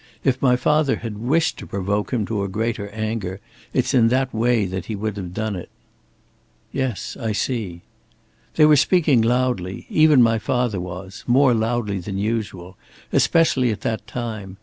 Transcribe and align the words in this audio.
If 0.23 0.41
my 0.41 0.55
father 0.55 0.95
had 0.95 1.19
wished 1.19 1.57
to 1.59 1.67
provoke 1.67 2.09
him 2.11 2.25
to 2.25 2.41
a 2.41 2.47
greater 2.47 2.89
anger, 2.89 3.39
it's 3.71 3.93
in 3.93 4.07
that 4.07 4.33
way 4.33 4.65
that 4.65 4.85
he 4.85 4.95
would 4.95 5.15
have 5.15 5.31
done 5.31 5.55
it." 5.55 5.69
"Yes. 6.71 7.15
I 7.19 7.33
see." 7.33 7.81
"They 8.55 8.65
were 8.65 8.75
speaking 8.77 9.21
loudly 9.21 9.85
even 9.91 10.19
my 10.23 10.39
father 10.39 10.79
was 10.79 11.23
more 11.27 11.53
loudly 11.53 11.99
than 11.99 12.17
usual 12.17 12.77
especially 13.13 13.69
at 13.69 13.81
that 13.81 14.07
time. 14.07 14.57